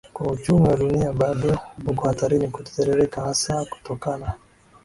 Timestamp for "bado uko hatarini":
1.13-2.47